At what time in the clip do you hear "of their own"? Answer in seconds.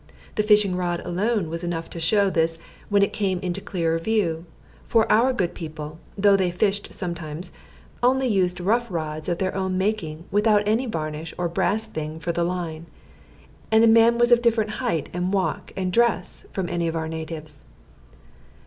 9.29-9.77